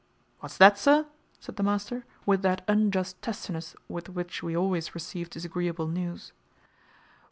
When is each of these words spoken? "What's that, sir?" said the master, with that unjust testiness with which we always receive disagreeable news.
"What's 0.39 0.57
that, 0.57 0.79
sir?" 0.79 1.05
said 1.39 1.57
the 1.57 1.61
master, 1.61 2.05
with 2.25 2.41
that 2.41 2.63
unjust 2.67 3.21
testiness 3.21 3.75
with 3.87 4.09
which 4.09 4.41
we 4.41 4.57
always 4.57 4.95
receive 4.95 5.29
disagreeable 5.29 5.87
news. 5.87 6.33